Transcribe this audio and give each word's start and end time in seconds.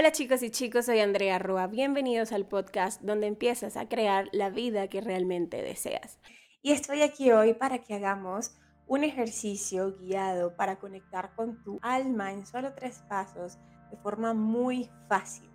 Hola 0.00 0.12
chicos 0.12 0.42
y 0.42 0.48
chicos, 0.48 0.86
soy 0.86 1.00
Andrea 1.00 1.38
Rua. 1.38 1.66
Bienvenidos 1.66 2.32
al 2.32 2.46
podcast 2.46 3.02
donde 3.02 3.26
empiezas 3.26 3.76
a 3.76 3.86
crear 3.86 4.30
la 4.32 4.48
vida 4.48 4.88
que 4.88 5.02
realmente 5.02 5.60
deseas. 5.60 6.18
Y 6.62 6.72
estoy 6.72 7.02
aquí 7.02 7.32
hoy 7.32 7.52
para 7.52 7.82
que 7.82 7.92
hagamos 7.92 8.56
un 8.86 9.04
ejercicio 9.04 9.94
guiado 9.98 10.56
para 10.56 10.78
conectar 10.78 11.34
con 11.34 11.62
tu 11.62 11.78
alma 11.82 12.32
en 12.32 12.46
solo 12.46 12.72
tres 12.72 13.02
pasos 13.10 13.58
de 13.90 13.98
forma 13.98 14.32
muy 14.32 14.88
fácil. 15.06 15.50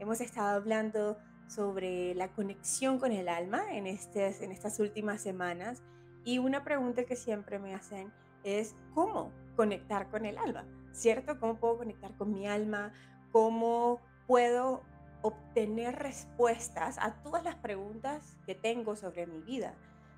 Hemos 0.00 0.20
estado 0.20 0.56
hablando 0.56 1.16
sobre 1.46 2.16
la 2.16 2.32
conexión 2.32 2.98
con 2.98 3.12
el 3.12 3.28
alma 3.28 3.62
en, 3.70 3.86
en 3.86 3.94
estas 3.94 4.80
últimas 4.80 5.22
semanas 5.22 5.84
y 6.24 6.38
una 6.38 6.64
pregunta 6.64 7.04
que 7.04 7.14
siempre 7.14 7.60
me 7.60 7.76
hacen 7.76 8.12
es 8.42 8.74
¿cómo 8.92 9.32
conectar 9.54 10.10
con 10.10 10.26
el 10.26 10.36
alma? 10.36 10.66
¿Cierto? 10.92 11.38
¿Cómo 11.38 11.60
puedo 11.60 11.78
conectar 11.78 12.16
con 12.16 12.32
mi 12.32 12.48
alma? 12.48 12.92
¿Cómo 13.34 14.00
puedo 14.28 14.84
obtener 15.22 15.96
respuestas 15.96 16.98
a 17.00 17.20
todas 17.24 17.42
las 17.42 17.56
preguntas 17.56 18.36
que 18.46 18.54
tengo 18.54 18.94
sobre 18.94 19.26
mi 19.26 19.40
vida? 19.40 19.74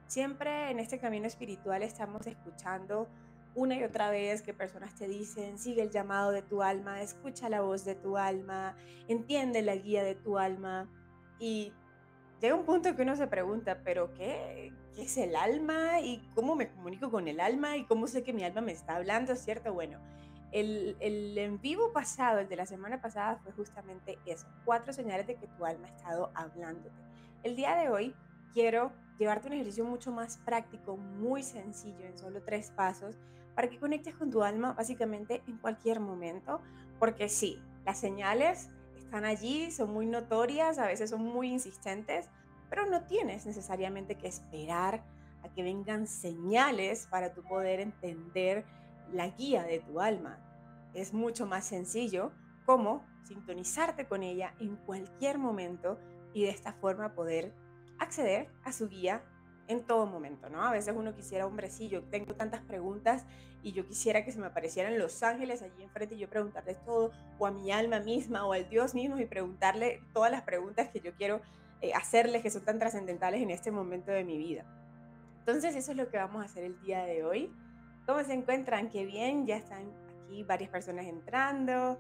Siempre 0.07 0.71
en 0.71 0.81
este 0.81 0.99
camino 0.99 1.27
espiritual 1.27 1.83
estamos 1.83 2.27
escuchando 2.27 3.09
una 3.55 3.75
y 3.75 3.85
otra 3.85 4.11
vez 4.11 4.43
que 4.43 4.53
personas 4.53 4.95
te 4.97 5.09
dicen, 5.09 5.59
sigue 5.59 5.81
el 5.81 5.91
llamado 5.91 6.31
de 6.31 6.43
tu 6.43 6.63
alma, 6.63 7.01
escucha 7.01 7.49
la 7.49 7.63
voz 7.63 7.87
de 7.87 7.95
tu 7.95 8.19
alma, 8.19 8.77
entiende 9.09 9.63
la 9.63 9.77
guía 9.77 10.05
de 10.05 10.15
tu 10.15 10.37
alma. 10.37 10.87
Y 11.39 11.73
llega 12.43 12.55
un 12.55 12.67
punto 12.67 12.95
que 12.95 13.01
uno 13.01 13.17
se 13.17 13.29
pregunta, 13.29 13.81
pero 13.83 14.13
qué, 14.13 14.75
¿qué, 14.95 15.05
es 15.05 15.17
el 15.17 15.37
alma? 15.37 16.03
¿Y 16.03 16.19
cómo 16.35 16.55
me 16.55 16.69
comunico 16.69 17.11
con 17.11 17.29
el 17.29 17.41
alma? 17.41 17.79
¿Y 17.79 17.87
cómo 17.87 18.09
sé 18.09 18.23
que 18.23 18.35
mi 18.35 18.45
alma 18.45 18.61
me 18.61 18.73
está 18.73 18.97
hablando? 18.97 19.35
¿Cierto? 19.37 19.73
Bueno, 19.73 20.01
el, 20.61 21.37
en 21.37 21.61
vivo 21.61 21.93
pasado, 21.93 22.39
el 22.39 22.49
de 22.49 22.57
la 22.57 22.65
semana 22.65 23.01
pasada, 23.01 23.37
fue 23.43 23.53
justamente 23.53 24.19
eso, 24.25 24.47
cuatro 24.65 24.93
señales 24.93 25.27
de 25.27 25.37
que 25.37 25.47
tu 25.49 25.67
alma 25.67 25.87
ha 25.87 25.91
estado 25.91 26.31
hablándote. 26.35 26.91
El 27.43 27.57
día 27.57 27.77
de 27.77 27.91
hoy 27.91 28.15
quiero 28.55 28.91
llevarte 29.19 29.49
un 29.49 29.55
ejercicio 29.55 29.85
mucho 29.85 30.13
más 30.13 30.39
práctico, 30.39 30.97
muy 30.97 31.43
sencillo, 31.43 32.07
en 32.07 32.19
solo 32.19 32.43
tres 32.43 32.71
pasos, 32.71 33.17
para 33.55 33.69
que 33.69 33.79
conectes 33.79 34.15
con 34.15 34.31
tu 34.31 34.43
alma 34.43 34.73
básicamente 34.73 35.43
en 35.47 35.59
cualquier 35.59 36.01
momento, 36.01 36.63
porque 36.99 37.29
sí, 37.29 37.63
las 37.85 37.99
señales 38.01 38.71
están 38.97 39.27
allí, 39.27 39.71
son 39.71 39.93
muy 39.93 40.07
notorias, 40.07 40.79
a 40.79 40.87
veces 40.87 41.11
son 41.11 41.23
muy 41.23 41.53
insistentes, 41.53 42.31
pero 42.71 42.87
no 42.87 43.03
tienes 43.05 43.45
necesariamente 43.45 44.15
que 44.15 44.27
esperar 44.27 45.05
a 45.43 45.49
que 45.51 45.63
vengan 45.63 46.07
señales 46.07 47.07
para 47.09 47.35
tu 47.35 47.43
poder 47.43 47.81
entender 47.81 48.65
la 49.13 49.29
guía 49.29 49.63
de 49.63 49.81
tu 49.81 50.01
alma. 50.01 50.39
Es 50.97 51.13
mucho 51.13 51.47
más 51.47 51.67
sencillo 51.67 52.33
como 52.65 53.05
sintonizarte 53.23 54.07
con 54.07 54.23
ella 54.23 54.55
en 54.61 54.77
cualquier 54.77 55.37
momento 55.37 55.99
y 56.33 56.45
de 56.45 56.51
esta 56.51 56.73
forma 56.73 57.15
poder 57.15 57.53
acceder 57.99 58.49
a 58.65 58.73
su 58.73 58.89
guía 58.89 59.23
en 59.69 59.85
todo 59.85 60.07
momento, 60.07 60.49
¿no? 60.49 60.63
A 60.63 60.73
veces 60.73 60.95
uno 60.97 61.15
quisiera, 61.15 61.47
hombre, 61.47 61.71
sí, 61.71 61.91
tengo 62.11 62.35
tantas 62.35 62.63
preguntas 62.63 63.27
y 63.63 63.73
yo 63.73 63.87
quisiera 63.87 64.25
que 64.25 64.33
se 64.33 64.39
me 64.39 64.47
aparecieran 64.47 64.99
los 64.99 65.23
ángeles 65.23 65.61
allí 65.61 65.83
enfrente 65.83 66.15
y 66.15 66.19
yo 66.19 66.31
preguntarles 66.31 66.83
todo, 66.85 67.13
o 67.39 67.47
a 67.47 67.51
mi 67.51 67.71
alma 67.73 68.01
misma, 68.01 68.47
o 68.47 68.55
al 68.55 68.69
Dios 68.71 68.95
mismo 68.95 69.19
y 69.19 69.27
preguntarle 69.27 70.03
todas 70.15 70.31
las 70.31 70.43
preguntas 70.43 70.89
que 70.89 71.01
yo 71.01 71.13
quiero 71.15 71.43
eh, 71.83 71.93
hacerles, 71.93 72.43
que 72.43 72.51
son 72.51 72.65
tan 72.65 72.79
trascendentales 72.79 73.43
en 73.43 73.51
este 73.51 73.71
momento 73.71 74.13
de 74.13 74.25
mi 74.25 74.39
vida. 74.39 74.65
Entonces, 75.41 75.77
eso 75.77 75.91
es 75.91 75.97
lo 75.99 76.09
que 76.09 76.17
vamos 76.17 76.43
a 76.43 76.47
hacer 76.47 76.65
el 76.65 76.81
día 76.81 77.05
de 77.05 77.23
hoy. 77.23 77.53
¿Cómo 78.07 78.23
se 78.23 78.33
encuentran? 78.33 78.89
Qué 78.89 79.05
bien, 79.05 79.47
ya 79.47 79.57
están 79.57 80.06
aquí 80.27 80.43
varias 80.43 80.71
personas 80.71 81.07
entrando 81.07 81.99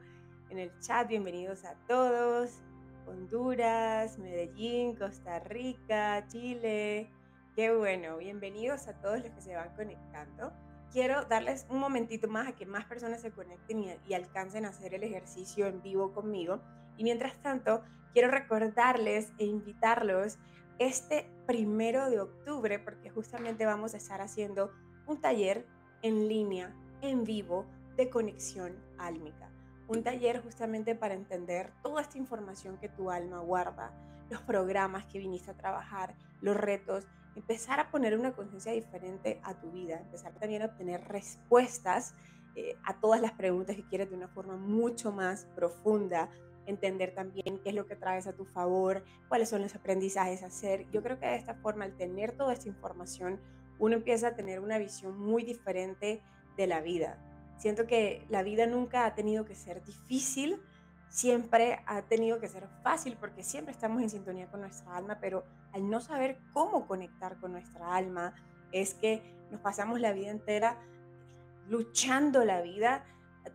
en 0.51 0.59
el 0.59 0.73
chat, 0.81 1.09
bienvenidos 1.09 1.65
a 1.65 1.75
todos. 1.87 2.61
Honduras, 3.07 4.19
Medellín, 4.19 4.97
Costa 4.97 5.39
Rica, 5.41 6.27
Chile. 6.27 7.09
Qué 7.55 7.75
bueno, 7.75 8.17
bienvenidos 8.17 8.89
a 8.89 9.01
todos 9.01 9.21
los 9.21 9.31
que 9.31 9.41
se 9.41 9.55
van 9.55 9.75
conectando. 9.77 10.53
Quiero 10.93 11.25
darles 11.27 11.67
un 11.71 11.79
momentito 11.79 12.27
más 12.27 12.49
a 12.49 12.53
que 12.53 12.67
más 12.67 12.85
personas 12.87 13.21
se 13.21 13.31
conecten 13.31 13.85
y, 14.07 14.15
alcancen 14.15 14.65
a 14.65 14.71
hacer 14.71 14.95
el 14.95 15.05
ejercicio 15.05 15.67
en 15.67 15.83
vivo 15.83 16.13
conmigo. 16.13 16.61
Y 16.97 17.05
mientras 17.05 17.41
tanto, 17.43 17.83
quiero 18.13 18.29
recordarles 18.29 19.33
e 19.39 19.45
invitarlos 19.45 20.39
este 20.79 21.31
primero 21.47 22.11
de 22.11 22.21
octubre, 22.21 22.81
porque 22.81 23.11
justamente 23.11 23.67
vamos 23.67 23.95
a 23.95 23.99
estar 23.99 24.21
haciendo 24.21 24.73
un 25.07 25.21
taller 25.21 25.65
en 26.03 26.29
línea, 26.29 26.75
en 27.03 27.25
vivo, 27.25 27.67
de 27.97 28.11
conexión 28.11 28.77
álmica 28.99 29.51
un 29.89 30.03
taller 30.03 30.43
justamente 30.43 30.95
para 30.95 31.15
entender 31.15 31.73
toda 31.83 32.03
esta 32.03 32.19
información 32.19 32.77
que 32.79 32.89
tu 32.89 33.11
alma 33.11 33.41
guarda, 33.41 33.93
los 34.31 34.43
programas 34.43 35.05
que 35.07 35.19
viniste 35.19 35.51
a 35.51 35.55
trabajar, 35.55 36.15
los 36.41 36.57
retos, 36.57 37.07
empezar 37.37 37.79
a 37.79 37.91
poner 37.91 38.19
una 38.19 38.33
conciencia 38.33 38.73
diferente 38.73 39.41
a 39.45 39.55
tu 39.55 39.71
vida, 39.71 40.01
empezar 40.01 40.33
también 40.35 40.63
a 40.63 40.67
obtener 40.67 41.07
respuestas 41.07 42.15
eh, 42.57 42.77
a 42.85 42.99
todas 42.99 43.21
las 43.21 43.33
preguntas 43.33 43.77
que 43.77 43.87
quieres 43.87 44.11
de 44.11 44.17
una 44.17 44.29
forma 44.29 44.57
mucho 44.57 45.13
más 45.13 45.45
profunda, 45.55 46.31
entender 46.65 47.15
también 47.15 47.61
qué 47.63 47.69
es 47.69 47.75
lo 47.75 47.87
que 47.87 47.95
traes 47.95 48.27
a 48.27 48.33
tu 48.33 48.45
favor, 48.45 49.05
cuáles 49.29 49.49
son 49.49 49.63
los 49.63 49.75
aprendizajes 49.75 50.43
a 50.43 50.47
hacer. 50.47 50.91
Yo 50.91 51.03
creo 51.03 51.21
que 51.21 51.27
de 51.27 51.37
esta 51.37 51.55
forma, 51.55 51.85
al 51.85 51.97
tener 51.97 52.33
toda 52.33 52.55
esta 52.55 52.69
información, 52.69 53.39
uno 53.79 53.95
empieza 53.95 54.29
a 54.29 54.35
tener 54.35 54.59
una 54.59 54.79
visión 54.79 55.17
muy 55.17 55.45
diferente 55.45 56.23
de 56.57 56.67
la 56.67 56.81
vida 56.81 57.19
Siento 57.57 57.87
que 57.87 58.25
la 58.29 58.43
vida 58.43 58.67
nunca 58.67 59.07
ha 59.07 59.15
tenido 59.15 59.45
que 59.45 59.55
ser 59.55 59.83
difícil, 59.85 60.61
siempre 61.09 61.81
ha 61.87 62.03
tenido 62.03 62.41
que 62.41 62.49
ser 62.49 62.69
fácil 62.83 63.17
porque 63.19 63.43
siempre 63.43 63.73
estamos 63.73 64.03
en 64.03 64.11
sintonía 64.11 64.49
con 64.49 64.61
nuestra 64.61 64.97
alma, 64.97 65.19
pero 65.21 65.45
al 65.73 65.89
no 65.89 66.01
saber 66.01 66.39
cómo 66.53 66.87
conectar 66.87 67.39
con 67.39 67.53
nuestra 67.53 67.95
alma, 67.95 68.35
es 68.73 68.95
que 68.95 69.23
nos 69.51 69.61
pasamos 69.61 70.01
la 70.01 70.13
vida 70.13 70.31
entera 70.31 70.79
luchando 71.69 72.45
la 72.45 72.61
vida, 72.61 73.05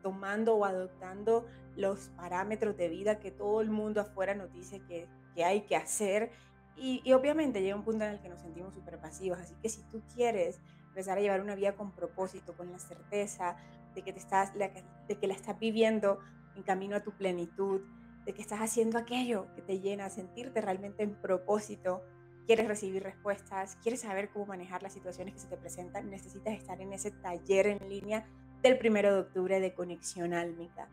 tomando 0.01 0.56
o 0.56 0.66
adoptando 0.66 1.45
los 1.75 2.09
parámetros 2.09 2.75
de 2.78 2.89
vida 2.89 3.19
que 3.19 3.31
todo 3.31 3.62
el 3.62 3.69
mundo 3.69 4.01
afuera 4.01 4.33
nos 4.33 4.51
dice 4.51 4.81
que, 4.88 5.07
que 5.35 5.44
hay 5.44 5.62
que 5.62 5.75
hacer. 5.75 6.31
Y, 6.75 7.01
y, 7.03 7.13
obviamente 7.13 7.62
llega 7.62 7.75
un 7.75 7.83
punto 7.83 8.06
en 8.06 8.12
el 8.12 8.22
que 8.22 8.29
nos 8.29 8.41
sentimos 8.41 8.73
súper 8.73 9.00
pasivos. 9.00 9.39
Así 9.39 9.56
que 9.62 9.69
si 9.69 9.83
tú 9.83 10.01
quieres 10.13 10.59
empezar 10.88 11.18
a 11.18 11.22
llevar 11.22 11.41
una 11.41 11.56
vida 11.56 11.75
con 11.75 11.91
propósito, 11.91 12.53
con 12.53 12.72
la 12.72 12.79
certeza 12.79 13.56
de 13.96 14.02
que, 14.02 14.13
te 14.13 14.19
estás, 14.19 14.53
de 14.53 15.18
que 15.19 15.28
la 15.28 15.34
estás 15.34 15.59
viviendo 15.59 16.19
en 16.56 16.63
camino 16.63 16.96
a 16.96 17.02
tu 17.02 17.12
plenitud, 17.12 17.81
de 18.25 18.34
que 18.34 18.41
estás 18.41 18.59
haciendo 18.59 18.97
aquello 18.97 19.47
que 19.56 19.62
te 19.62 19.79
llena, 19.79 20.09
sentirte 20.09 20.62
realmente 20.62 21.03
en 21.03 21.13
propósito, 21.16 22.01
quieres 22.46 22.68
recibir 22.68 23.03
respuestas, 23.03 23.78
quieres 23.81 24.01
saber 24.01 24.30
cómo 24.30 24.47
manejar 24.47 24.84
las 24.84 24.91
situaciones 24.94 25.34
que 25.34 25.40
se 25.40 25.47
te 25.47 25.57
presentan, 25.57 26.09
necesitas 26.09 26.53
estar 26.53 26.81
en 26.81 26.91
ese 26.94 27.12
taller 27.12 27.68
en 27.68 27.90
línea 27.90 28.25
del 28.62 28.78
primero 28.78 29.13
de 29.13 29.22
octubre 29.22 29.59
de 29.59 29.74
conexión 29.74 30.34
álmica. 30.34 30.88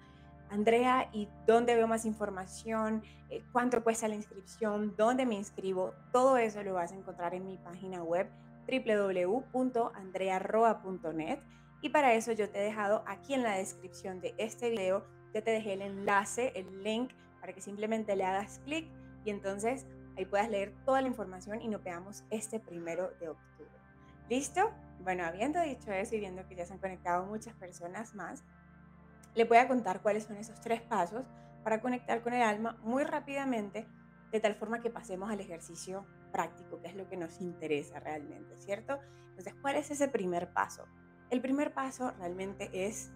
Andrea, 0.51 1.11
¿y 1.13 1.29
dónde 1.47 1.75
veo 1.75 1.87
más 1.87 2.07
información? 2.07 3.03
Eh, 3.29 3.45
¿Cuánto 3.53 3.85
cuesta 3.85 4.09
la 4.09 4.15
inscripción? 4.15 4.95
¿Dónde 4.97 5.27
me 5.27 5.35
inscribo? 5.35 5.93
Todo 6.11 6.39
eso 6.39 6.63
lo 6.63 6.73
vas 6.75 6.93
a 6.93 6.95
encontrar 6.95 7.35
en 7.35 7.47
mi 7.47 7.59
página 7.59 8.03
web 8.03 8.31
www.andrearroa.net 8.67 11.39
y 11.81 11.91
para 11.91 12.15
eso 12.15 12.33
yo 12.33 12.49
te 12.51 12.61
he 12.61 12.65
dejado 12.65 13.05
aquí 13.07 13.35
en 13.35 13.43
la 13.43 13.57
descripción 13.57 14.21
de 14.21 14.35
este 14.39 14.71
video, 14.71 15.07
ya 15.33 15.43
te 15.43 15.51
dejé 15.51 15.75
el 15.75 15.83
enlace, 15.83 16.53
el 16.55 16.83
link, 16.83 17.13
para 17.41 17.53
que 17.53 17.61
simplemente 17.61 18.17
le 18.17 18.25
hagas 18.25 18.61
clic 18.65 18.89
y 19.25 19.31
entonces 19.31 19.87
ahí 20.17 20.25
puedas 20.25 20.51
leer 20.51 20.75
toda 20.85 21.01
la 21.01 21.09
información 21.09 21.61
y 21.61 21.69
nos 21.69 21.83
veamos 21.83 22.25
este 22.31 22.59
primero 22.59 23.11
de 23.21 23.29
octubre. 23.29 23.71
¿Listo? 24.29 24.73
Bueno, 25.01 25.25
habiendo 25.25 25.61
dicho 25.61 25.93
eso 25.93 26.17
y 26.17 26.21
viendo 26.21 26.47
que 26.49 26.57
ya 26.57 26.67
se 26.67 26.75
han 26.75 26.81
conectado 26.81 27.25
muchas 27.27 27.55
personas 27.55 28.15
más, 28.15 28.43
le 29.35 29.45
voy 29.45 29.59
a 29.59 29.69
contar 29.69 30.03
cuáles 30.03 30.25
son 30.25 30.37
esos 30.37 30.61
tres 30.61 30.83
pasos 30.83 31.25
para 31.63 31.81
conectar 31.81 32.23
con 32.23 32.33
el 32.35 32.43
alma 32.43 32.77
muy 32.83 33.05
rápidamente, 33.05 33.87
de 34.33 34.41
tal 34.41 34.55
forma 34.57 34.81
que 34.81 34.91
pasemos 34.91 35.31
al 35.31 35.41
ejercicio 35.41 36.05
práctico, 36.33 36.81
que 36.81 36.89
es 36.89 36.97
lo 36.97 37.09
que 37.09 37.17
nos 37.17 37.41
interesa 37.41 38.01
realmente, 38.01 38.57
¿cierto? 38.59 38.99
Entonces, 39.31 39.55
¿cuál 39.63 39.77
es 39.77 39.91
ese 39.91 40.09
primer 40.09 40.53
paso? 40.53 40.85
El 41.31 41.43
primer 41.43 41.75
paso 41.75 42.13
realmente 42.19 42.71
es 42.73 43.11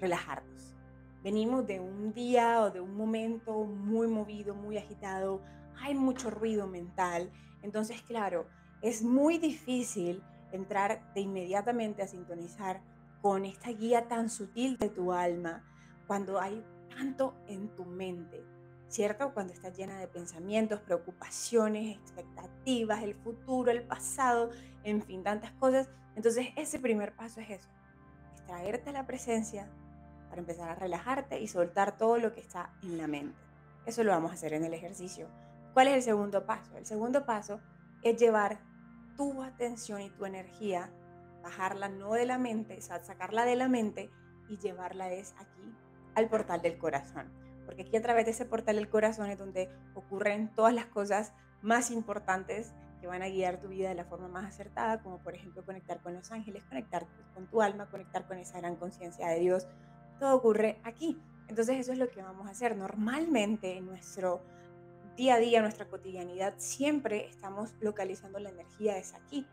relajarnos. 0.00 0.74
Venimos 1.22 1.66
de 1.66 1.78
un 1.78 2.14
día 2.14 2.62
o 2.62 2.70
de 2.70 2.80
un 2.80 2.96
momento 2.96 3.64
muy 3.64 4.06
movido, 4.06 4.54
muy 4.54 4.78
agitado, 4.78 5.42
hay 5.80 5.94
mucho 5.94 6.30
ruido 6.30 6.66
mental, 6.66 7.30
entonces 7.62 8.00
claro, 8.02 8.46
es 8.80 9.02
muy 9.02 9.38
difícil 9.38 10.22
entrar 10.52 11.12
de 11.14 11.20
inmediatamente 11.20 12.02
a 12.02 12.06
sintonizar 12.06 12.80
con 13.20 13.44
esta 13.44 13.70
guía 13.70 14.08
tan 14.08 14.30
sutil 14.30 14.78
de 14.78 14.88
tu 14.88 15.12
alma 15.12 15.64
cuando 16.06 16.40
hay 16.40 16.64
tanto 16.96 17.34
en 17.46 17.68
tu 17.76 17.84
mente. 17.84 18.42
¿Cierto? 18.88 19.32
Cuando 19.34 19.52
estás 19.52 19.76
llena 19.76 19.98
de 19.98 20.08
pensamientos, 20.08 20.80
preocupaciones, 20.80 21.96
expectativas, 21.96 23.02
el 23.02 23.14
futuro, 23.14 23.70
el 23.70 23.82
pasado, 23.82 24.50
en 24.84 25.02
fin, 25.02 25.22
tantas 25.22 25.52
cosas. 25.52 25.88
Entonces, 26.16 26.48
ese 26.56 26.78
primer 26.78 27.14
paso 27.14 27.40
es 27.40 27.50
eso, 27.50 27.68
extraerte 28.32 28.92
la 28.92 29.06
presencia, 29.06 29.68
para 30.28 30.40
empezar 30.40 30.68
a 30.68 30.74
relajarte 30.74 31.40
y 31.40 31.48
soltar 31.48 31.96
todo 31.96 32.18
lo 32.18 32.34
que 32.34 32.40
está 32.40 32.70
en 32.82 32.98
la 32.98 33.06
mente. 33.06 33.38
Eso 33.86 34.04
lo 34.04 34.12
vamos 34.12 34.30
a 34.30 34.34
hacer 34.34 34.52
en 34.52 34.64
el 34.64 34.74
ejercicio. 34.74 35.28
¿Cuál 35.72 35.88
es 35.88 35.94
el 35.94 36.02
segundo 36.02 36.44
paso? 36.44 36.76
El 36.76 36.86
segundo 36.86 37.24
paso 37.24 37.60
es 38.02 38.18
llevar 38.18 38.58
tu 39.16 39.42
atención 39.42 40.02
y 40.02 40.10
tu 40.10 40.26
energía, 40.26 40.90
bajarla 41.42 41.88
no 41.88 42.12
de 42.12 42.26
la 42.26 42.38
mente, 42.38 42.80
sacarla 42.80 43.44
de 43.44 43.56
la 43.56 43.68
mente 43.68 44.10
y 44.48 44.58
llevarla 44.58 45.10
es 45.12 45.34
aquí 45.38 45.74
al 46.14 46.28
portal 46.28 46.60
del 46.62 46.78
corazón. 46.78 47.47
Porque 47.68 47.82
aquí 47.82 47.98
a 47.98 48.00
través 48.00 48.24
de 48.24 48.30
ese 48.30 48.46
portal 48.46 48.76
del 48.76 48.88
corazón 48.88 49.28
es 49.28 49.38
donde 49.38 49.68
ocurren 49.94 50.48
todas 50.54 50.72
las 50.72 50.86
cosas 50.86 51.34
más 51.60 51.90
importantes 51.90 52.72
que 52.98 53.06
van 53.06 53.20
a 53.20 53.28
guiar 53.28 53.60
tu 53.60 53.68
vida 53.68 53.90
de 53.90 53.94
la 53.94 54.06
forma 54.06 54.26
más 54.26 54.46
acertada, 54.46 55.02
como 55.02 55.18
por 55.18 55.34
ejemplo 55.34 55.62
conectar 55.66 56.00
con 56.00 56.14
los 56.14 56.32
ángeles, 56.32 56.64
conectar 56.64 57.06
con 57.34 57.46
tu 57.46 57.60
alma, 57.60 57.90
conectar 57.90 58.26
con 58.26 58.38
esa 58.38 58.58
gran 58.58 58.76
conciencia 58.76 59.28
de 59.28 59.40
Dios. 59.40 59.66
Todo 60.18 60.34
ocurre 60.34 60.80
aquí. 60.82 61.20
Entonces 61.46 61.76
eso 61.76 61.92
es 61.92 61.98
lo 61.98 62.08
que 62.08 62.22
vamos 62.22 62.48
a 62.48 62.52
hacer. 62.52 62.74
Normalmente 62.74 63.76
en 63.76 63.84
nuestro 63.84 64.40
día 65.18 65.34
a 65.34 65.38
día, 65.38 65.60
nuestra 65.60 65.84
cotidianidad, 65.88 66.54
siempre 66.56 67.28
estamos 67.28 67.74
localizando 67.82 68.38
la 68.38 68.48
energía 68.48 68.96
es 68.96 69.12
aquí, 69.12 69.46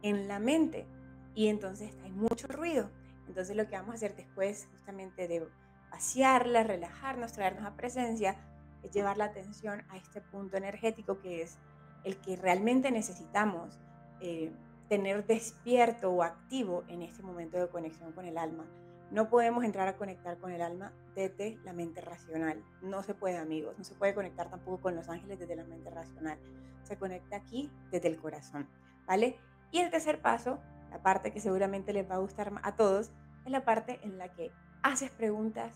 en 0.00 0.26
la 0.26 0.38
mente. 0.38 0.86
Y 1.34 1.48
entonces 1.48 1.94
hay 2.02 2.12
mucho 2.12 2.48
ruido. 2.48 2.88
Entonces 3.26 3.54
lo 3.54 3.66
que 3.68 3.76
vamos 3.76 3.90
a 3.90 3.96
hacer 3.96 4.16
después 4.16 4.68
justamente 4.72 5.28
de 5.28 5.46
vaciarla, 5.90 6.62
relajarnos, 6.62 7.32
traernos 7.32 7.64
a 7.64 7.76
presencia, 7.76 8.36
es 8.82 8.92
llevar 8.92 9.16
la 9.16 9.26
atención 9.26 9.82
a 9.88 9.96
este 9.96 10.20
punto 10.20 10.56
energético 10.56 11.20
que 11.20 11.42
es 11.42 11.58
el 12.04 12.16
que 12.18 12.36
realmente 12.36 12.90
necesitamos 12.90 13.78
eh, 14.20 14.52
tener 14.88 15.26
despierto 15.26 16.10
o 16.10 16.22
activo 16.22 16.84
en 16.88 17.02
este 17.02 17.22
momento 17.22 17.58
de 17.58 17.68
conexión 17.68 18.12
con 18.12 18.24
el 18.24 18.38
alma. 18.38 18.64
No 19.10 19.30
podemos 19.30 19.64
entrar 19.64 19.88
a 19.88 19.96
conectar 19.96 20.36
con 20.38 20.52
el 20.52 20.60
alma 20.60 20.92
desde 21.14 21.58
la 21.64 21.72
mente 21.72 22.00
racional. 22.00 22.62
No 22.82 23.02
se 23.02 23.14
puede, 23.14 23.38
amigos. 23.38 23.74
No 23.78 23.84
se 23.84 23.94
puede 23.94 24.14
conectar 24.14 24.50
tampoco 24.50 24.82
con 24.82 24.94
los 24.94 25.08
ángeles 25.08 25.38
desde 25.38 25.56
la 25.56 25.64
mente 25.64 25.90
racional. 25.90 26.38
Se 26.82 26.96
conecta 26.96 27.36
aquí 27.36 27.70
desde 27.90 28.08
el 28.08 28.18
corazón, 28.18 28.68
¿vale? 29.06 29.38
Y 29.70 29.78
el 29.78 29.90
tercer 29.90 30.20
paso, 30.20 30.58
la 30.90 31.02
parte 31.02 31.32
que 31.32 31.40
seguramente 31.40 31.92
les 31.92 32.08
va 32.08 32.16
a 32.16 32.18
gustar 32.18 32.52
a 32.62 32.76
todos, 32.76 33.10
es 33.44 33.50
la 33.50 33.64
parte 33.64 33.98
en 34.02 34.18
la 34.18 34.32
que 34.32 34.52
haces 34.82 35.10
preguntas 35.10 35.72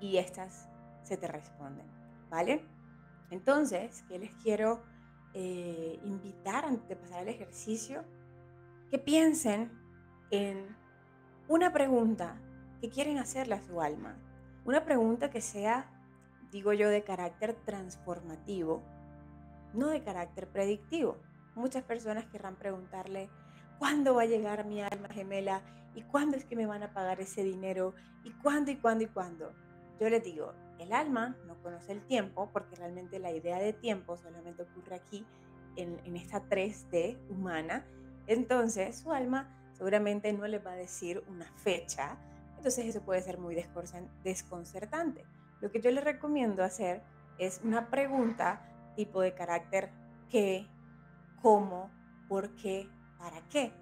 y 0.00 0.18
estas 0.18 0.68
se 1.02 1.16
te 1.16 1.26
responden, 1.26 1.86
¿vale? 2.30 2.64
Entonces, 3.30 4.04
¿qué 4.08 4.18
les 4.18 4.32
quiero 4.42 4.82
eh, 5.34 5.98
invitar 6.04 6.64
antes 6.64 6.88
de 6.88 6.96
pasar 6.96 7.20
al 7.20 7.28
ejercicio? 7.28 8.04
Que 8.90 8.98
piensen 8.98 9.70
en 10.30 10.76
una 11.48 11.72
pregunta 11.72 12.36
que 12.80 12.90
quieren 12.90 13.18
hacerle 13.18 13.54
a 13.54 13.62
su 13.62 13.80
alma. 13.80 14.16
Una 14.64 14.84
pregunta 14.84 15.30
que 15.30 15.40
sea, 15.40 15.90
digo 16.50 16.72
yo, 16.72 16.88
de 16.88 17.02
carácter 17.02 17.54
transformativo, 17.64 18.82
no 19.74 19.88
de 19.88 20.02
carácter 20.02 20.48
predictivo. 20.48 21.16
Muchas 21.54 21.82
personas 21.82 22.26
querrán 22.26 22.56
preguntarle, 22.56 23.28
¿cuándo 23.78 24.14
va 24.14 24.22
a 24.22 24.26
llegar 24.26 24.64
mi 24.64 24.80
alma 24.82 25.08
gemela? 25.08 25.62
¿Y 25.98 26.02
cuándo 26.02 26.36
es 26.36 26.44
que 26.44 26.54
me 26.54 26.64
van 26.64 26.84
a 26.84 26.92
pagar 26.92 27.20
ese 27.20 27.42
dinero? 27.42 27.92
¿Y 28.22 28.30
cuándo 28.30 28.70
y 28.70 28.76
cuándo 28.76 29.02
y 29.02 29.08
cuándo? 29.08 29.52
Yo 29.98 30.08
les 30.08 30.22
digo, 30.22 30.52
el 30.78 30.92
alma 30.92 31.36
no 31.48 31.60
conoce 31.60 31.90
el 31.90 32.06
tiempo 32.06 32.50
porque 32.52 32.76
realmente 32.76 33.18
la 33.18 33.32
idea 33.32 33.58
de 33.58 33.72
tiempo 33.72 34.16
solamente 34.16 34.62
ocurre 34.62 34.94
aquí 34.94 35.26
en, 35.74 35.98
esta 36.16 36.48
3D 36.48 37.18
humana. 37.30 37.84
Entonces 38.28 39.00
su 39.00 39.10
alma 39.10 39.52
seguramente 39.72 40.32
no 40.32 40.46
le 40.46 40.60
va 40.60 40.74
a 40.74 40.76
decir 40.76 41.24
una 41.26 41.46
fecha, 41.56 42.16
entonces 42.56 42.86
eso 42.86 43.00
puede 43.02 43.20
ser 43.22 43.38
muy 43.38 43.56
desconcertante. 44.22 45.24
Lo 45.60 45.72
que 45.72 45.80
yo 45.80 45.90
les 45.90 46.04
recomiendo 46.04 46.62
hacer 46.62 47.02
es 47.38 47.60
una 47.64 47.90
pregunta 47.90 48.62
tipo 48.94 49.20
de 49.20 49.34
carácter 49.34 49.90
qué, 50.30 50.68
cómo, 51.42 51.90
por 52.28 52.54
qué, 52.54 52.88
para 53.18 53.40
qué. 53.48 53.72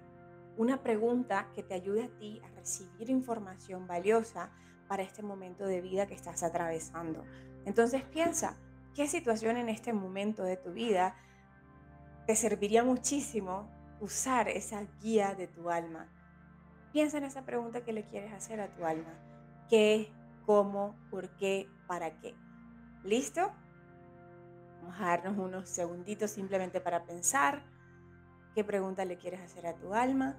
Una 0.57 0.81
pregunta 0.81 1.49
que 1.53 1.63
te 1.63 1.75
ayude 1.75 2.05
a 2.05 2.09
ti 2.17 2.41
a 2.43 2.49
recibir 2.55 3.09
información 3.09 3.87
valiosa 3.87 4.49
para 4.87 5.03
este 5.03 5.21
momento 5.21 5.65
de 5.65 5.81
vida 5.81 6.07
que 6.07 6.15
estás 6.15 6.41
atravesando. 6.43 7.23
Entonces 7.65 8.03
piensa, 8.03 8.57
¿qué 8.95 9.07
situación 9.07 9.57
en 9.57 9.69
este 9.69 9.93
momento 9.93 10.43
de 10.43 10.57
tu 10.57 10.71
vida 10.71 11.15
te 12.25 12.35
serviría 12.35 12.83
muchísimo 12.83 13.69
usar 13.99 14.49
esa 14.49 14.81
guía 15.01 15.35
de 15.35 15.47
tu 15.47 15.69
alma? 15.69 16.07
Piensa 16.91 17.19
en 17.19 17.25
esa 17.25 17.45
pregunta 17.45 17.83
que 17.83 17.93
le 17.93 18.05
quieres 18.05 18.33
hacer 18.33 18.59
a 18.59 18.73
tu 18.73 18.85
alma. 18.85 19.13
¿Qué, 19.69 20.11
cómo, 20.45 20.95
por 21.11 21.29
qué, 21.37 21.69
para 21.85 22.17
qué? 22.19 22.33
¿Listo? 23.03 23.51
Vamos 24.81 24.99
a 24.99 25.05
darnos 25.05 25.37
unos 25.37 25.69
segunditos 25.69 26.31
simplemente 26.31 26.81
para 26.81 27.03
pensar 27.03 27.61
qué 28.55 28.63
pregunta 28.63 29.05
le 29.05 29.17
quieres 29.17 29.41
hacer 29.41 29.67
a 29.67 29.75
tu 29.75 29.93
alma. 29.93 30.35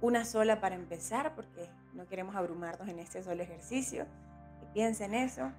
Una 0.00 0.24
sola 0.24 0.60
para 0.60 0.74
empezar, 0.74 1.34
porque 1.34 1.70
no 1.94 2.06
queremos 2.06 2.36
abrumarnos 2.36 2.88
en 2.88 2.98
este 2.98 3.22
solo 3.22 3.42
ejercicio. 3.42 4.06
Y 4.62 4.72
piensa 4.72 5.04
en 5.04 5.14
eso. 5.14 5.50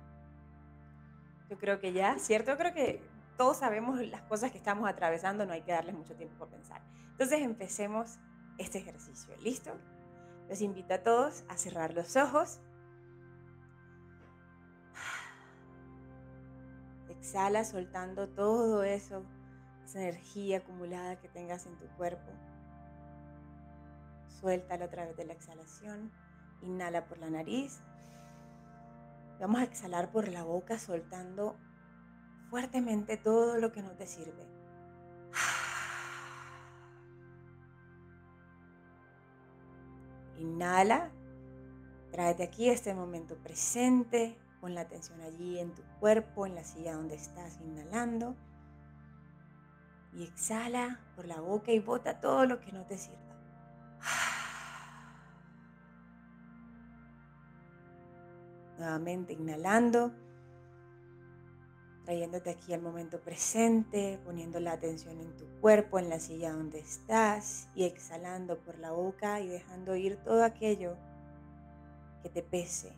Yo 1.49 1.57
creo 1.57 1.79
que 1.79 1.93
ya, 1.93 2.17
¿cierto? 2.19 2.57
Creo 2.57 2.73
que 2.73 3.01
todos 3.37 3.57
sabemos 3.57 3.99
las 4.07 4.21
cosas 4.23 4.51
que 4.51 4.57
estamos 4.57 4.89
atravesando, 4.89 5.45
no 5.45 5.53
hay 5.53 5.61
que 5.61 5.71
darles 5.71 5.95
mucho 5.95 6.15
tiempo 6.15 6.37
para 6.37 6.51
pensar. 6.51 6.81
Entonces 7.11 7.41
empecemos 7.41 8.17
este 8.57 8.79
ejercicio. 8.79 9.35
¿Listo? 9.37 9.71
Los 10.49 10.61
invito 10.61 10.93
a 10.93 10.99
todos 10.99 11.43
a 11.49 11.57
cerrar 11.57 11.93
los 11.93 12.15
ojos. 12.15 12.59
Exhala 17.09 17.63
soltando 17.63 18.29
todo 18.29 18.83
eso, 18.83 19.23
esa 19.83 20.01
energía 20.01 20.59
acumulada 20.59 21.19
que 21.19 21.27
tengas 21.27 21.65
en 21.65 21.75
tu 21.77 21.87
cuerpo. 21.97 22.31
Suéltalo 24.45 24.85
a 24.85 24.89
través 24.89 25.17
de 25.17 25.25
la 25.25 25.33
exhalación. 25.33 26.11
Inhala 26.61 27.07
por 27.07 27.17
la 27.17 27.31
nariz. 27.31 27.81
Vamos 29.39 29.59
a 29.59 29.63
exhalar 29.63 30.11
por 30.11 30.27
la 30.27 30.43
boca 30.43 30.77
soltando 30.77 31.57
fuertemente 32.51 33.17
todo 33.17 33.57
lo 33.57 33.71
que 33.71 33.81
no 33.81 33.89
te 33.93 34.05
sirve. 34.05 34.45
Inhala, 40.37 41.09
tráete 42.11 42.43
aquí 42.43 42.69
este 42.69 42.93
momento 42.93 43.37
presente, 43.37 44.37
pon 44.61 44.75
la 44.75 44.81
atención 44.81 45.21
allí 45.21 45.57
en 45.57 45.73
tu 45.73 45.81
cuerpo, 45.99 46.45
en 46.45 46.53
la 46.53 46.63
silla 46.63 46.93
donde 46.93 47.15
estás 47.15 47.59
inhalando. 47.61 48.35
Y 50.13 50.21
exhala 50.21 50.99
por 51.15 51.25
la 51.25 51.41
boca 51.41 51.71
y 51.71 51.79
bota 51.79 52.21
todo 52.21 52.45
lo 52.45 52.59
que 52.61 52.71
no 52.71 52.85
te 52.85 52.99
sirva. 52.99 53.24
Nuevamente 58.85 59.33
inhalando 59.33 60.11
trayéndote 62.03 62.51
aquí 62.51 62.71
al 62.71 62.83
momento 62.83 63.19
presente, 63.19 64.19
poniendo 64.23 64.59
la 64.59 64.73
atención 64.73 65.19
en 65.19 65.35
tu 65.35 65.45
cuerpo, 65.59 65.97
en 65.97 66.07
la 66.07 66.19
silla 66.19 66.51
donde 66.51 66.77
estás 66.77 67.67
y 67.73 67.85
exhalando 67.85 68.59
por 68.59 68.77
la 68.77 68.91
boca 68.91 69.41
y 69.41 69.47
dejando 69.47 69.95
ir 69.95 70.17
todo 70.17 70.43
aquello 70.43 70.97
que 72.21 72.29
te 72.29 72.43
pese. 72.43 72.95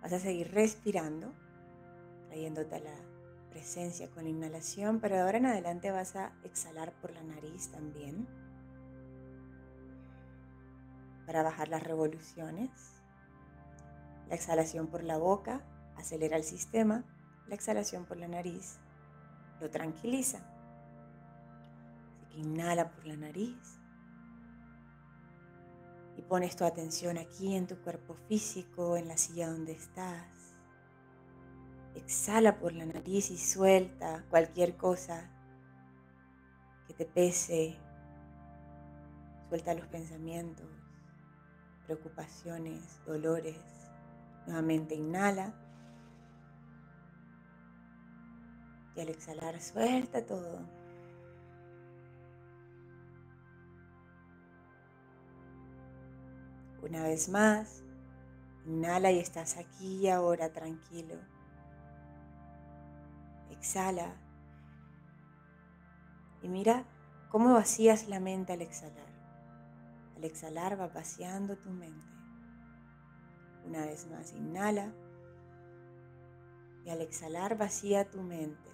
Vas 0.00 0.12
a 0.12 0.20
seguir 0.20 0.52
respirando, 0.52 1.32
trayéndote 2.28 2.76
a 2.76 2.78
la 2.78 2.94
presencia 3.50 4.08
con 4.10 4.22
la 4.22 4.30
inhalación, 4.30 5.00
pero 5.00 5.16
de 5.16 5.22
ahora 5.22 5.38
en 5.38 5.46
adelante 5.46 5.90
vas 5.90 6.14
a 6.14 6.32
exhalar 6.44 6.92
por 7.00 7.10
la 7.10 7.24
nariz 7.24 7.72
también 7.72 8.43
para 11.26 11.42
bajar 11.42 11.68
las 11.68 11.82
revoluciones. 11.82 12.70
La 14.28 14.34
exhalación 14.34 14.86
por 14.86 15.02
la 15.02 15.18
boca 15.18 15.62
acelera 15.96 16.36
el 16.36 16.44
sistema, 16.44 17.04
la 17.46 17.54
exhalación 17.54 18.04
por 18.04 18.16
la 18.16 18.28
nariz 18.28 18.78
lo 19.60 19.70
tranquiliza. 19.70 20.38
Así 22.12 22.26
que 22.26 22.40
inhala 22.40 22.90
por 22.90 23.06
la 23.06 23.16
nariz 23.16 23.78
y 26.16 26.22
pones 26.22 26.56
tu 26.56 26.64
atención 26.64 27.18
aquí 27.18 27.54
en 27.54 27.66
tu 27.66 27.76
cuerpo 27.78 28.14
físico, 28.28 28.96
en 28.96 29.08
la 29.08 29.16
silla 29.16 29.50
donde 29.50 29.72
estás. 29.72 30.26
Exhala 31.94 32.58
por 32.58 32.72
la 32.72 32.86
nariz 32.86 33.30
y 33.30 33.38
suelta 33.38 34.24
cualquier 34.30 34.76
cosa 34.76 35.30
que 36.86 36.94
te 36.94 37.04
pese. 37.04 37.76
Suelta 39.48 39.74
los 39.74 39.86
pensamientos 39.86 40.83
preocupaciones, 41.84 43.00
dolores. 43.06 43.58
Nuevamente 44.46 44.94
inhala. 44.94 45.54
Y 48.96 49.00
al 49.00 49.08
exhalar 49.08 49.60
suelta 49.60 50.24
todo. 50.24 50.60
Una 56.82 57.02
vez 57.02 57.28
más, 57.28 57.82
inhala 58.66 59.10
y 59.10 59.18
estás 59.18 59.56
aquí 59.56 60.02
y 60.02 60.08
ahora 60.08 60.52
tranquilo. 60.52 61.16
Exhala 63.50 64.14
y 66.44 66.48
mira 66.48 66.84
cómo 67.30 67.54
vacías 67.54 68.06
la 68.06 68.20
mente 68.20 68.52
al 68.52 68.60
exhalar. 68.60 69.13
Al 70.16 70.24
exhalar 70.24 70.80
va 70.80 70.88
vaciando 70.88 71.56
tu 71.56 71.70
mente. 71.70 72.06
Una 73.64 73.80
vez 73.86 74.06
más, 74.10 74.32
inhala 74.32 74.92
y 76.84 76.90
al 76.90 77.00
exhalar 77.00 77.56
vacía 77.56 78.10
tu 78.10 78.22
mente. 78.22 78.70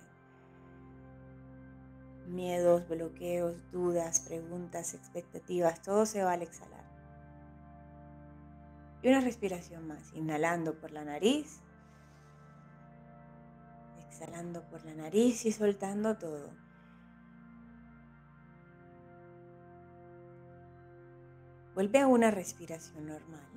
Miedos, 2.27 2.89
bloqueos, 2.89 3.57
dudas, 3.71 4.21
preguntas, 4.21 4.95
expectativas, 4.95 5.83
todo 5.83 6.07
se 6.07 6.23
va 6.23 6.33
al 6.33 6.43
exhalar. 6.43 6.85
Y 9.03 9.09
una 9.09 9.21
respiración 9.21 9.87
más, 9.87 10.13
inhalando 10.13 10.79
por 10.79 10.91
la 10.91 11.05
nariz, 11.05 11.61
exhalando 14.09 14.63
por 14.69 14.85
la 14.85 14.95
nariz 14.95 15.47
y 15.47 15.53
soltando 15.53 16.19
todo. 16.19 16.51
Vuelve 21.75 22.01
a 22.01 22.07
una 22.07 22.31
respiración 22.31 23.07
normal. 23.07 23.49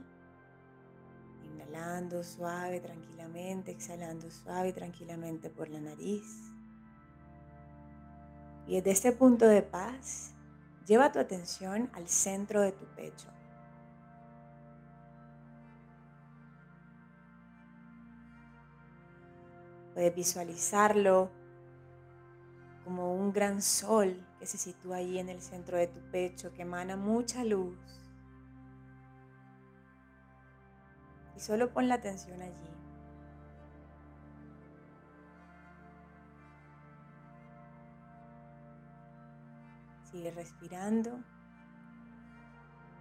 Inhalando 1.44 2.24
suave, 2.24 2.80
tranquilamente, 2.80 3.72
exhalando 3.72 4.30
suave, 4.30 4.74
tranquilamente 4.74 5.50
por 5.50 5.70
la 5.70 5.80
nariz. 5.80 6.54
Y 8.68 8.76
desde 8.76 8.92
este 8.92 9.12
punto 9.12 9.46
de 9.46 9.62
paz, 9.62 10.34
lleva 10.86 11.12
tu 11.12 11.20
atención 11.20 11.90
al 11.94 12.08
centro 12.08 12.62
de 12.62 12.72
tu 12.72 12.86
pecho. 12.96 13.28
Puedes 19.94 20.16
visualizarlo 20.16 21.30
como 22.84 23.16
un 23.16 23.32
gran 23.32 23.62
sol 23.62 24.26
que 24.40 24.46
se 24.46 24.58
sitúa 24.58 24.98
ahí 24.98 25.20
en 25.20 25.30
el 25.30 25.42
centro 25.42 25.78
de 25.78 25.88
tu 25.88 26.00
pecho, 26.12 26.54
que 26.54 26.64
emana 26.64 26.98
mucha 26.98 27.44
luz. 27.44 28.03
Y 31.36 31.40
solo 31.40 31.72
pon 31.72 31.88
la 31.88 31.96
atención 31.96 32.42
allí. 32.42 32.70
Sigue 40.12 40.32
respirando 40.32 41.20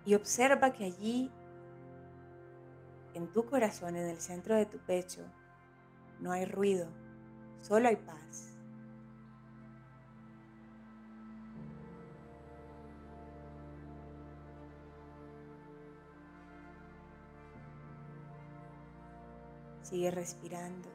y 0.04 0.14
observa 0.14 0.72
que 0.72 0.84
allí, 0.84 1.30
en 3.14 3.30
tu 3.32 3.44
corazón, 3.46 3.96
en 3.96 4.08
el 4.08 4.20
centro 4.20 4.56
de 4.56 4.66
tu 4.66 4.78
pecho, 4.78 5.22
no 6.20 6.32
hay 6.32 6.44
ruido, 6.44 6.88
solo 7.60 7.88
hay 7.88 7.96
paz. 7.96 8.51
Sigue 19.92 20.10
respirando, 20.10 20.88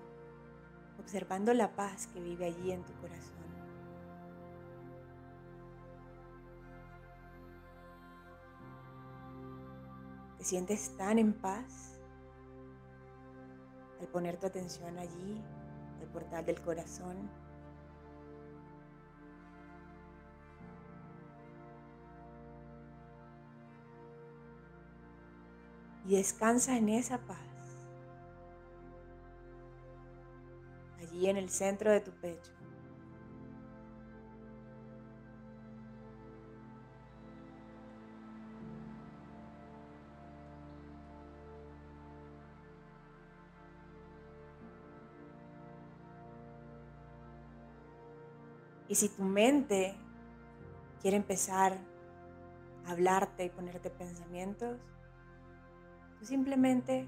observando 0.99 1.53
la 1.53 1.75
paz 1.75 2.07
que 2.07 2.19
vive 2.19 2.47
allí 2.47 2.71
en 2.71 2.83
tu 2.83 2.93
corazón. 2.93 3.45
¿Te 10.39 10.43
sientes 10.43 10.97
tan 10.97 11.19
en 11.19 11.31
paz 11.31 11.99
al 14.01 14.07
poner 14.07 14.37
tu 14.39 14.47
atención 14.47 14.97
allí, 14.97 15.43
al 16.01 16.07
portal 16.07 16.43
del 16.43 16.59
corazón? 16.59 17.29
Y 26.07 26.15
descansa 26.15 26.75
en 26.75 26.89
esa 26.89 27.19
paz. 27.19 27.56
Allí 31.17 31.29
en 31.29 31.37
el 31.37 31.49
centro 31.49 31.91
de 31.91 31.99
tu 31.99 32.11
pecho. 32.11 32.51
Y 48.89 48.95
si 48.95 49.09
tu 49.09 49.23
mente 49.23 49.95
quiere 51.01 51.17
empezar 51.17 51.77
a 52.85 52.91
hablarte 52.91 53.43
y 53.43 53.49
ponerte 53.49 53.89
pensamientos, 53.89 54.79
tú 56.19 56.25
simplemente 56.25 57.05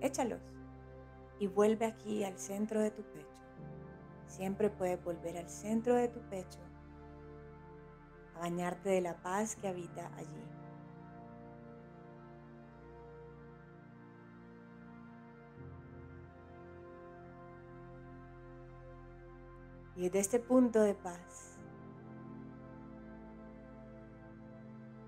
échalos 0.00 0.53
y 1.38 1.46
vuelve 1.46 1.86
aquí 1.86 2.24
al 2.24 2.38
centro 2.38 2.80
de 2.80 2.90
tu 2.90 3.02
pecho. 3.02 3.42
Siempre 4.26 4.70
puedes 4.70 5.02
volver 5.02 5.38
al 5.38 5.48
centro 5.48 5.94
de 5.94 6.08
tu 6.08 6.20
pecho 6.28 6.58
a 8.34 8.40
bañarte 8.40 8.90
de 8.90 9.00
la 9.00 9.14
paz 9.22 9.56
que 9.56 9.68
habita 9.68 10.10
allí. 10.16 10.44
Y 19.96 20.02
desde 20.02 20.18
este 20.18 20.40
punto 20.40 20.80
de 20.80 20.94
paz, 20.94 21.56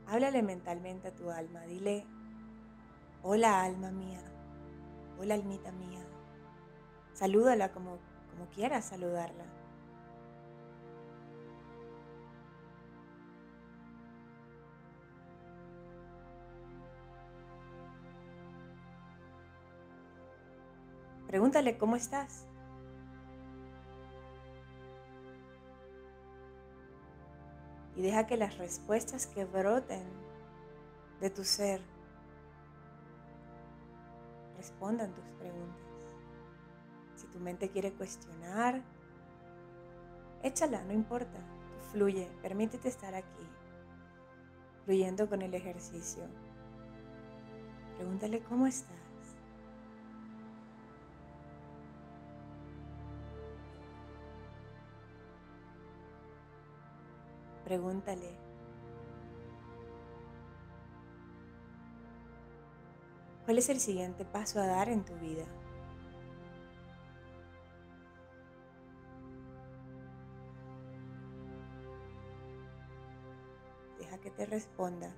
háblale 0.06 0.42
mentalmente 0.42 1.08
a 1.08 1.14
tu 1.14 1.30
alma. 1.30 1.62
Dile, 1.62 2.06
hola 3.24 3.64
alma 3.64 3.90
mía, 3.90 4.22
hola 5.18 5.34
almita 5.34 5.72
mía. 5.72 6.06
Salúdala 7.16 7.72
como, 7.72 7.96
como 8.30 8.46
quieras 8.50 8.84
saludarla. 8.84 9.46
Pregúntale 21.26 21.78
cómo 21.78 21.96
estás. 21.96 22.46
Y 27.94 28.02
deja 28.02 28.26
que 28.26 28.36
las 28.36 28.58
respuestas 28.58 29.26
que 29.26 29.46
broten 29.46 30.04
de 31.22 31.30
tu 31.30 31.44
ser 31.44 31.80
respondan 34.58 35.14
tus 35.14 35.24
preguntas. 35.38 35.85
Si 37.26 37.32
tu 37.32 37.40
mente 37.40 37.70
quiere 37.70 37.92
cuestionar, 37.92 38.82
échala, 40.42 40.82
no 40.84 40.92
importa. 40.92 41.38
fluye, 41.92 42.28
permítete 42.42 42.88
estar 42.88 43.14
aquí, 43.14 43.46
fluyendo 44.84 45.28
con 45.28 45.42
el 45.42 45.54
ejercicio. 45.54 46.24
Pregúntale 47.96 48.40
cómo 48.40 48.66
estás. 48.66 48.96
Pregúntale. 57.64 58.36
¿Cuál 63.44 63.58
es 63.58 63.68
el 63.68 63.80
siguiente 63.80 64.24
paso 64.24 64.60
a 64.60 64.66
dar 64.66 64.88
en 64.88 65.04
tu 65.04 65.14
vida? 65.14 65.46
Te 74.36 74.46
responda. 74.46 75.10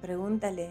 Pregúntale, 0.00 0.70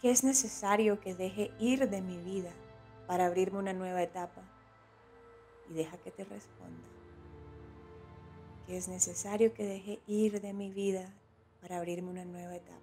¿qué 0.00 0.10
es 0.10 0.24
necesario 0.24 0.98
que 0.98 1.14
deje 1.14 1.52
ir 1.58 1.88
de 1.90 2.00
mi 2.00 2.16
vida 2.16 2.50
para 3.06 3.26
abrirme 3.26 3.58
una 3.58 3.74
nueva 3.74 4.02
etapa? 4.02 4.40
Y 5.68 5.74
deja 5.74 5.98
que 5.98 6.10
te 6.10 6.24
responda 6.24 7.01
que 8.66 8.76
es 8.76 8.88
necesario 8.88 9.52
que 9.54 9.64
deje 9.64 10.00
ir 10.06 10.40
de 10.40 10.52
mi 10.52 10.70
vida 10.70 11.12
para 11.60 11.78
abrirme 11.78 12.10
una 12.10 12.24
nueva 12.24 12.56
etapa. 12.56 12.78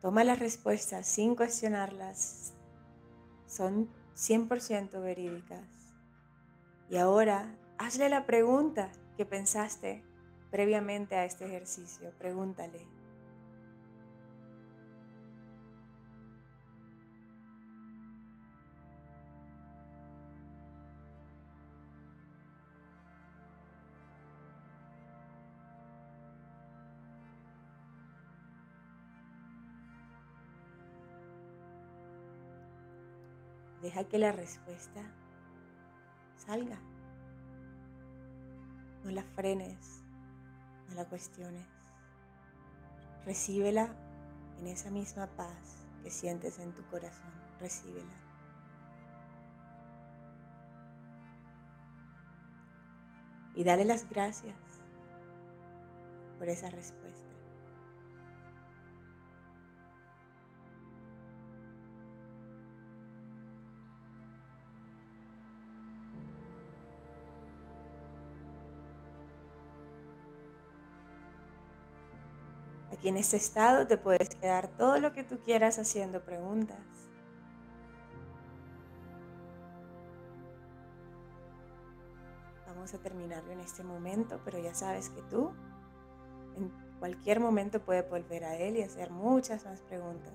Toma 0.00 0.24
las 0.24 0.38
respuestas 0.38 1.06
sin 1.06 1.36
cuestionarlas. 1.36 2.52
Son 3.50 3.88
100% 4.14 5.02
verídicas. 5.02 5.60
Y 6.88 6.96
ahora 6.96 7.52
hazle 7.78 8.08
la 8.08 8.24
pregunta 8.24 8.92
que 9.16 9.26
pensaste 9.26 10.04
previamente 10.50 11.16
a 11.16 11.24
este 11.24 11.46
ejercicio. 11.46 12.12
Pregúntale. 12.18 12.86
Que 34.08 34.18
la 34.18 34.32
respuesta 34.32 35.02
salga. 36.36 36.78
No 39.04 39.10
la 39.10 39.22
frenes, 39.22 40.02
no 40.88 40.94
la 40.94 41.04
cuestiones. 41.04 41.66
Recíbela 43.24 43.94
en 44.58 44.66
esa 44.66 44.90
misma 44.90 45.26
paz 45.36 45.86
que 46.02 46.10
sientes 46.10 46.58
en 46.58 46.72
tu 46.74 46.82
corazón. 46.86 47.30
Recíbela. 47.60 48.12
Y 53.54 53.62
dale 53.62 53.84
las 53.84 54.08
gracias 54.08 54.56
por 56.38 56.48
esa 56.48 56.70
respuesta. 56.70 56.99
Aquí 73.00 73.08
en 73.08 73.16
este 73.16 73.38
estado 73.38 73.86
te 73.86 73.96
puedes 73.96 74.28
quedar 74.28 74.68
todo 74.76 74.98
lo 74.98 75.14
que 75.14 75.24
tú 75.24 75.38
quieras 75.38 75.78
haciendo 75.78 76.22
preguntas. 76.22 76.76
Vamos 82.66 82.92
a 82.92 82.98
terminarlo 82.98 83.52
en 83.52 83.60
este 83.60 83.82
momento, 83.84 84.38
pero 84.44 84.58
ya 84.58 84.74
sabes 84.74 85.08
que 85.08 85.22
tú 85.22 85.50
en 86.58 86.70
cualquier 86.98 87.40
momento 87.40 87.80
puedes 87.80 88.06
volver 88.06 88.44
a 88.44 88.56
él 88.56 88.76
y 88.76 88.82
hacer 88.82 89.10
muchas 89.10 89.64
más 89.64 89.80
preguntas. 89.80 90.34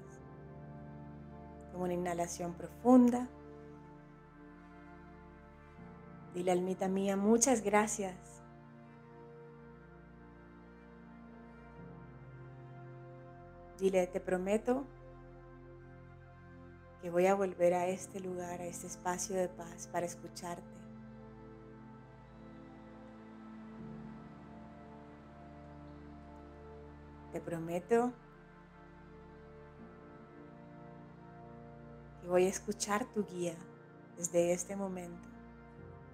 Como 1.72 1.84
una 1.84 1.93
inhalación 1.93 2.55
profunda. 2.55 3.27
Dile 6.34 6.51
almita 6.51 6.88
mía, 6.88 7.15
muchas 7.15 7.62
gracias 7.62 8.36
Dile, 13.86 14.08
te 14.08 14.19
prometo 14.19 14.84
que 17.04 17.12
voy 17.12 17.28
a 17.28 17.36
volver 17.36 17.76
a 17.76 17.86
este 17.86 18.19
lugar, 18.19 18.60
a 18.60 18.65
este 18.65 18.88
espacio 18.88 19.36
de 19.36 19.48
paz 19.48 19.88
para 19.91 20.08
escucharte. 20.08 20.63
Te 27.32 27.39
prometo 27.39 28.12
que 32.24 32.28
voy 32.28 32.45
a 32.45 32.50
escuchar 32.50 33.06
tu 33.13 33.24
guía 33.24 33.54
desde 34.17 34.52
este 34.52 34.76
momento 34.76 35.30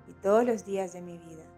y 0.09 0.13
todos 0.21 0.43
los 0.43 0.65
días 0.65 0.91
de 0.91 1.01
mi 1.01 1.17
vida. 1.17 1.50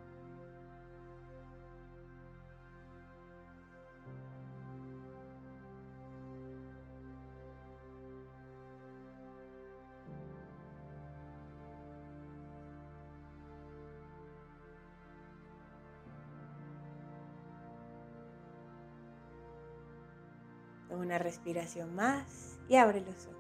Una 21.03 21.17
respiración 21.19 21.93
más 21.95 22.57
y 22.67 22.77
abre 22.77 23.01
los 23.01 23.27
ojos. 23.27 23.37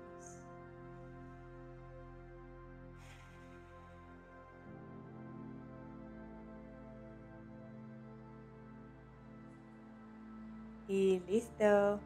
Y 10.87 11.19
listo. 11.21 11.99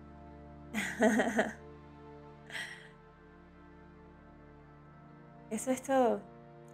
Eso 5.50 5.72
es 5.72 5.82
todo. 5.82 6.22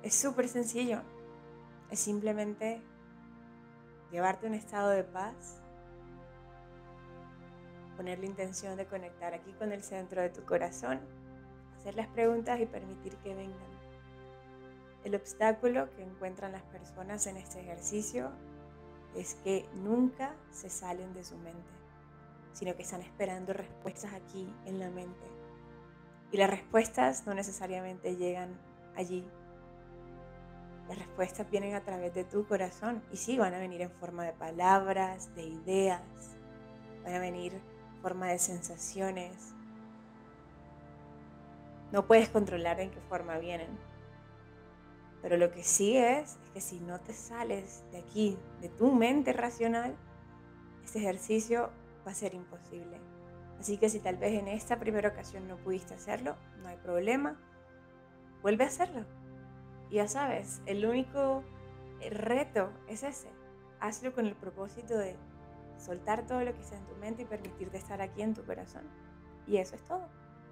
Es 0.03 0.13
súper 0.13 0.47
sencillo. 0.47 1.01
Es 1.89 1.99
simplemente 1.99 2.81
llevarte 4.11 4.45
a 4.45 4.49
un 4.49 4.55
estado 4.55 4.89
de 4.89 5.03
paz 5.03 5.62
poner 7.93 8.19
la 8.19 8.25
intención 8.25 8.75
de 8.77 8.85
conectar 8.85 9.33
aquí 9.33 9.53
con 9.53 9.71
el 9.71 9.83
centro 9.83 10.21
de 10.21 10.29
tu 10.29 10.43
corazón, 10.43 10.99
hacer 11.79 11.95
las 11.95 12.07
preguntas 12.07 12.59
y 12.59 12.65
permitir 12.65 13.15
que 13.17 13.35
vengan. 13.35 13.73
El 15.03 15.15
obstáculo 15.15 15.89
que 15.95 16.03
encuentran 16.03 16.53
las 16.53 16.63
personas 16.63 17.27
en 17.27 17.37
este 17.37 17.59
ejercicio 17.59 18.31
es 19.15 19.35
que 19.43 19.65
nunca 19.75 20.33
se 20.51 20.69
salen 20.69 21.13
de 21.13 21.23
su 21.23 21.37
mente, 21.37 21.71
sino 22.53 22.75
que 22.75 22.83
están 22.83 23.01
esperando 23.01 23.53
respuestas 23.53 24.13
aquí 24.13 24.51
en 24.65 24.79
la 24.79 24.89
mente. 24.89 25.27
Y 26.31 26.37
las 26.37 26.49
respuestas 26.49 27.27
no 27.27 27.33
necesariamente 27.33 28.15
llegan 28.15 28.57
allí. 28.95 29.27
Las 30.87 30.97
respuestas 30.97 31.49
vienen 31.49 31.75
a 31.75 31.83
través 31.83 32.13
de 32.13 32.23
tu 32.23 32.47
corazón 32.47 33.03
y 33.11 33.17
sí 33.17 33.37
van 33.37 33.53
a 33.53 33.59
venir 33.59 33.81
en 33.81 33.91
forma 33.91 34.23
de 34.23 34.33
palabras, 34.33 35.33
de 35.35 35.43
ideas, 35.43 36.01
van 37.03 37.15
a 37.15 37.19
venir 37.19 37.61
forma 38.03 38.27
de 38.27 38.37
sensaciones. 38.37 39.55
No 41.93 42.05
puedes 42.05 42.27
controlar 42.29 42.81
en 42.81 42.91
qué 42.91 42.99
forma 42.99 43.37
vienen. 43.37 43.79
Pero 45.21 45.37
lo 45.37 45.49
que 45.51 45.63
sí 45.63 45.95
es, 45.95 46.31
es 46.31 46.51
que 46.53 46.61
si 46.61 46.79
no 46.81 46.99
te 46.99 47.13
sales 47.13 47.85
de 47.93 47.99
aquí, 47.99 48.37
de 48.59 48.67
tu 48.67 48.91
mente 48.91 49.31
racional, 49.31 49.95
este 50.83 50.99
ejercicio 50.99 51.71
va 52.05 52.11
a 52.11 52.15
ser 52.15 52.33
imposible. 52.33 52.99
Así 53.57 53.77
que 53.77 53.89
si 53.89 54.01
tal 54.01 54.17
vez 54.17 54.33
en 54.33 54.49
esta 54.49 54.77
primera 54.79 55.07
ocasión 55.07 55.47
no 55.47 55.55
pudiste 55.55 55.93
hacerlo, 55.93 56.35
no 56.61 56.67
hay 56.67 56.77
problema. 56.77 57.39
Vuelve 58.41 58.65
a 58.65 58.67
hacerlo. 58.67 59.05
Ya 59.89 60.09
sabes, 60.09 60.61
el 60.65 60.85
único 60.85 61.41
reto 62.01 62.69
es 62.89 63.03
ese. 63.03 63.29
Hazlo 63.79 64.13
con 64.13 64.25
el 64.25 64.35
propósito 64.35 64.97
de 64.97 65.15
soltar 65.83 66.25
todo 66.25 66.41
lo 66.43 66.53
que 66.53 66.61
está 66.61 66.77
en 66.77 66.85
tu 66.85 66.95
mente 66.95 67.23
y 67.23 67.25
permitirte 67.25 67.77
estar 67.77 68.01
aquí 68.01 68.21
en 68.21 68.33
tu 68.33 68.43
corazón. 68.45 68.83
Y 69.45 69.57
eso 69.57 69.75
es 69.75 69.83
todo. 69.83 70.07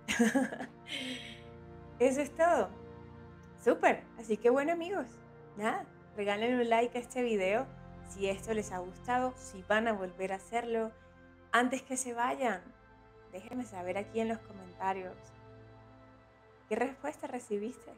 eso 2.00 2.22
es 2.22 2.36
todo. 2.36 2.70
Súper. 3.64 4.04
Así 4.20 4.38
que 4.38 4.50
bueno 4.50 4.74
amigos, 4.74 5.06
nada, 5.58 5.86
regalen 6.16 6.56
un 6.56 6.70
like 6.70 6.98
a 6.98 7.02
este 7.02 7.24
video 7.24 7.66
si 8.10 8.28
esto 8.28 8.54
les 8.54 8.72
ha 8.74 8.80
gustado, 8.80 9.34
si 9.38 9.64
van 9.64 9.88
a 9.88 9.94
volver 9.94 10.34
a 10.34 10.36
hacerlo. 10.36 10.92
Antes 11.54 11.82
que 11.82 11.96
se 11.96 12.14
vayan, 12.14 12.62
déjenme 13.32 13.64
saber 13.64 13.98
aquí 13.98 14.20
en 14.20 14.28
los 14.28 14.40
comentarios 14.40 15.16
qué 16.68 16.76
respuesta 16.76 17.28
recibiste. 17.28 17.92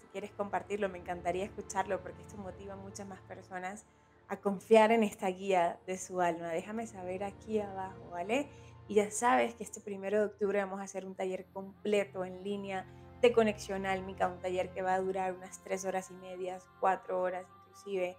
Si 0.00 0.06
quieres 0.12 0.30
compartirlo, 0.32 0.88
me 0.88 0.98
encantaría 0.98 1.44
escucharlo 1.44 2.00
porque 2.00 2.22
esto 2.22 2.36
motiva 2.38 2.74
a 2.74 2.76
muchas 2.76 3.06
más 3.06 3.20
personas 3.22 3.84
a 4.28 4.40
confiar 4.40 4.92
en 4.92 5.02
esta 5.02 5.28
guía 5.28 5.78
de 5.86 5.98
su 5.98 6.20
alma. 6.20 6.48
Déjame 6.48 6.86
saber 6.86 7.24
aquí 7.24 7.60
abajo, 7.60 8.10
¿vale? 8.10 8.48
Y 8.88 8.94
ya 8.94 9.10
sabes 9.10 9.54
que 9.54 9.64
este 9.64 9.80
primero 9.80 10.18
de 10.18 10.26
octubre 10.26 10.58
vamos 10.60 10.80
a 10.80 10.84
hacer 10.84 11.06
un 11.06 11.14
taller 11.14 11.46
completo 11.52 12.24
en 12.24 12.42
línea 12.42 12.86
de 13.22 13.32
conexión 13.32 13.86
álmica, 13.86 14.28
un 14.28 14.38
taller 14.38 14.70
que 14.70 14.82
va 14.82 14.94
a 14.94 15.00
durar 15.00 15.32
unas 15.32 15.62
tres 15.62 15.84
horas 15.84 16.10
y 16.10 16.14
medias, 16.14 16.66
cuatro 16.80 17.20
horas 17.20 17.46
inclusive. 17.66 18.16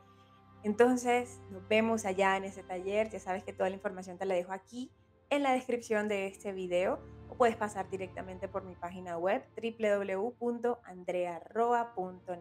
Entonces, 0.63 1.39
nos 1.51 1.67
vemos 1.67 2.05
allá 2.05 2.37
en 2.37 2.45
ese 2.45 2.63
taller. 2.63 3.09
Ya 3.09 3.19
sabes 3.19 3.43
que 3.43 3.53
toda 3.53 3.69
la 3.69 3.75
información 3.75 4.17
te 4.17 4.25
la 4.25 4.33
dejo 4.33 4.51
aquí 4.51 4.91
en 5.29 5.43
la 5.43 5.53
descripción 5.53 6.07
de 6.07 6.25
este 6.27 6.53
video 6.53 6.99
o 7.29 7.35
puedes 7.35 7.55
pasar 7.55 7.87
directamente 7.89 8.47
por 8.47 8.63
mi 8.63 8.75
página 8.75 9.17
web 9.17 9.43
www.andrearroa.net. 9.55 12.39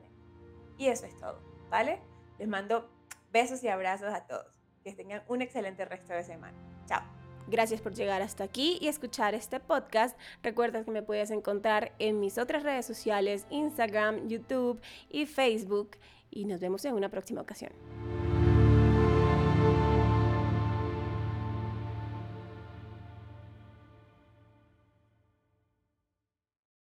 Y 0.78 0.88
eso 0.88 1.04
es 1.04 1.16
todo, 1.18 1.38
¿vale? 1.70 2.00
Les 2.38 2.48
mando 2.48 2.88
besos 3.34 3.62
y 3.64 3.68
abrazos 3.68 4.14
a 4.14 4.26
todos. 4.26 4.46
Que 4.82 4.92
tengan 4.94 5.22
un 5.28 5.42
excelente 5.42 5.84
resto 5.84 6.14
de 6.14 6.22
semana. 6.24 6.56
Chao. 6.86 7.02
Gracias 7.46 7.82
por 7.82 7.92
llegar 7.92 8.22
hasta 8.22 8.44
aquí 8.44 8.78
y 8.80 8.88
escuchar 8.88 9.34
este 9.34 9.60
podcast. 9.60 10.18
Recuerda 10.42 10.82
que 10.82 10.90
me 10.90 11.02
puedes 11.02 11.30
encontrar 11.30 11.92
en 11.98 12.20
mis 12.20 12.38
otras 12.38 12.62
redes 12.62 12.86
sociales, 12.86 13.46
Instagram, 13.50 14.28
YouTube 14.28 14.80
y 15.10 15.26
Facebook. 15.26 15.98
Y 16.30 16.46
nos 16.46 16.60
vemos 16.60 16.84
en 16.86 16.94
una 16.94 17.10
próxima 17.10 17.42
ocasión. 17.42 17.72